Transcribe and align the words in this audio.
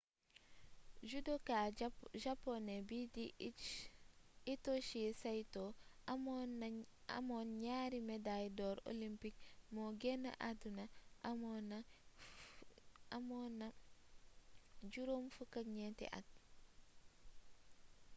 judoka 1.09 1.57
japoné 2.25 2.75
bii 2.87 3.07
di 3.15 3.25
hitoshi 4.47 5.01
saito 5.21 5.63
amoon 7.17 7.47
ñaari 7.63 7.99
medaay 8.09 8.45
dor 8.59 8.77
olympique 8.91 9.43
moo 9.73 9.89
génn 10.01 10.23
àdduna 10.49 10.85
amoon 13.17 13.53
na 13.61 13.67
54 14.93 16.17
at 16.19 16.27